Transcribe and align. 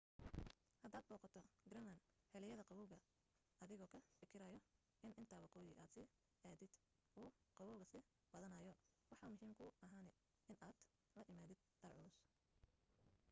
hadaad 0.83 1.07
booqato 1.09 1.39
greenland 1.71 2.05
xiliyada 2.31 2.63
qawowga 2.69 2.97
adigoo 3.65 3.87
ka 3.93 3.99
fikiraayo 4.21 4.59
in 5.07 5.11
inta 5.21 5.35
waqooyi 5.43 5.75
aad 5.81 5.91
sii 5.95 6.07
aadid 6.49 6.73
uu 7.21 7.29
qawowga 7.59 7.85
sii 7.91 8.03
badanaayo 8.33 8.73
waxaa 9.11 9.33
muhiim 9.35 9.53
kuu 9.59 9.69
ahaani 9.89 10.11
inaad 10.55 10.75
la 11.15 11.21
imaadid 11.33 11.59
dhar 11.83 11.93
culus 11.95 12.15